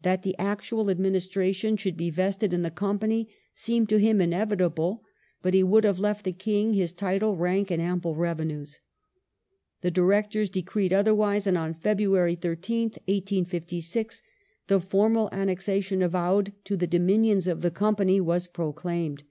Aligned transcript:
That 0.00 0.22
the 0.22 0.34
actual 0.38 0.88
administration 0.88 1.76
should 1.76 1.94
be 1.94 2.08
vested 2.08 2.54
in 2.54 2.62
the 2.62 2.70
Company 2.70 3.28
seemed 3.52 3.90
to 3.90 3.98
him 4.00 4.18
inevitable, 4.18 5.04
but 5.42 5.52
he 5.52 5.62
would 5.62 5.84
have 5.84 5.98
left 5.98 6.24
the 6.24 6.32
King 6.32 6.72
his 6.72 6.94
title, 6.94 7.36
rank, 7.36 7.70
and 7.70 7.82
ample 7.82 8.14
revenues. 8.16 8.80
The 9.82 9.90
Directors 9.90 10.48
decreed 10.48 10.94
otherwise, 10.94 11.46
and 11.46 11.58
on 11.58 11.74
February 11.74 12.36
13th, 12.36 12.96
1856, 13.06 14.22
the 14.68 14.80
formal 14.80 15.28
annexation 15.30 16.00
of 16.00 16.14
Oudh 16.14 16.54
to 16.64 16.74
the 16.74 16.86
dominions 16.86 17.46
of 17.46 17.60
the 17.60 17.70
Company 17.70 18.18
was 18.18 18.46
proclaimed. 18.46 19.24